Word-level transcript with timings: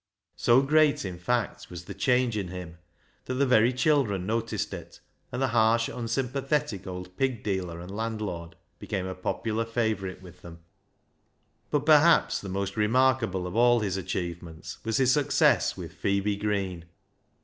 So 0.35 0.63
great, 0.63 1.05
in 1.05 1.19
fact, 1.19 1.69
was 1.69 1.85
the 1.85 1.93
change 1.93 2.35
in 2.35 2.47
him 2.47 2.79
that 3.25 3.35
the 3.35 3.45
very 3.45 3.71
children 3.71 4.25
noticed 4.25 4.73
it, 4.73 4.99
and 5.31 5.39
the 5.39 5.49
harsh, 5.49 5.89
unsym 5.89 6.31
pathetic 6.33 6.87
old 6.87 7.15
pig 7.17 7.43
dealer 7.43 7.79
and 7.79 7.95
landlord 7.95 8.55
became 8.79 9.05
a 9.05 9.13
popular 9.13 9.63
favourite 9.63 10.19
with 10.23 10.41
them. 10.41 10.63
26 11.69 11.71
402 11.85 11.85
BECKSIDE 11.85 11.85
LIGHTS 11.85 11.85
But 11.85 11.85
perhaps 11.85 12.41
the 12.41 12.49
most 12.49 12.75
remarkable 12.77 13.45
of 13.45 13.55
all 13.55 13.81
his 13.81 13.95
achievements 13.95 14.79
was 14.83 14.97
his 14.97 15.13
success 15.13 15.77
with 15.77 15.93
Phebe 15.93 16.35
Green. 16.35 16.85